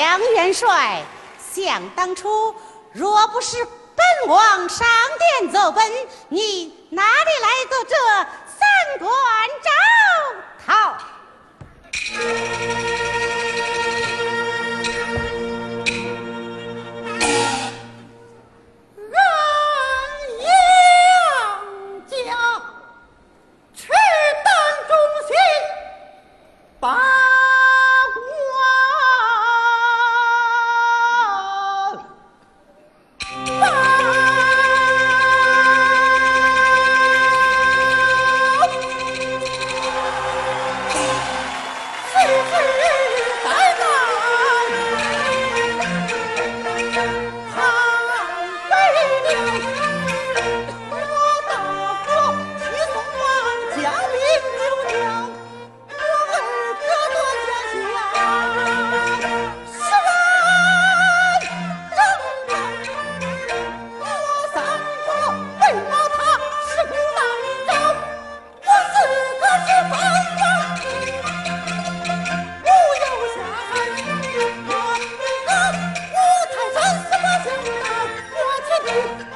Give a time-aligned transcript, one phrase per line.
[0.00, 1.04] 梁元帅，
[1.52, 2.54] 想当初
[2.90, 3.62] 若不是
[3.94, 4.88] 本王上
[5.38, 5.92] 殿奏本，
[6.30, 8.26] 你哪里来的这
[78.90, 79.29] Thank you.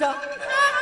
[0.00, 0.79] doctor.